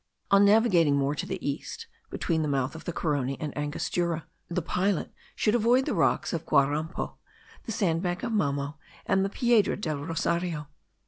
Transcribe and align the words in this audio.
On 0.31 0.43
navigating 0.43 0.95
more 0.97 1.13
to 1.13 1.27
the 1.27 1.47
east, 1.47 1.85
between 2.09 2.41
the 2.41 2.47
mouth 2.47 2.73
of 2.73 2.85
the 2.85 2.91
Carony 2.91 3.37
and 3.39 3.55
Angostura, 3.55 4.25
the 4.49 4.63
pilot 4.63 5.13
should 5.35 5.53
avoid 5.53 5.85
the 5.85 5.93
rocks 5.93 6.33
of 6.33 6.43
Guarampo, 6.43 7.17
the 7.65 7.71
sandbank 7.71 8.23
of 8.23 8.31
Mamo, 8.31 8.77
and 9.05 9.23
the 9.23 9.29
Piedra 9.29 9.77
del 9.77 9.97
Rosario. 9.99 10.69